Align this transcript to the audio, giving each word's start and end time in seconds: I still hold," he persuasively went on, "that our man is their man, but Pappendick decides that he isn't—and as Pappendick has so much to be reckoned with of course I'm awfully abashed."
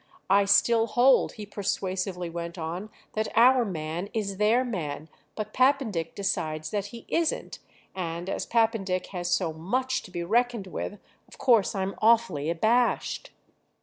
I 0.31 0.45
still 0.45 0.87
hold," 0.87 1.33
he 1.33 1.45
persuasively 1.45 2.27
went 2.27 2.57
on, 2.57 2.89
"that 3.13 3.27
our 3.37 3.63
man 3.63 4.09
is 4.15 4.37
their 4.37 4.65
man, 4.65 5.09
but 5.35 5.53
Pappendick 5.53 6.15
decides 6.15 6.71
that 6.71 6.87
he 6.87 7.05
isn't—and 7.07 8.27
as 8.27 8.47
Pappendick 8.47 9.05
has 9.13 9.29
so 9.29 9.53
much 9.53 10.01
to 10.01 10.09
be 10.09 10.23
reckoned 10.23 10.65
with 10.65 10.97
of 11.27 11.37
course 11.37 11.75
I'm 11.75 11.93
awfully 12.01 12.49
abashed." 12.49 13.29